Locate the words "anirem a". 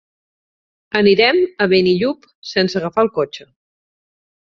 0.99-1.67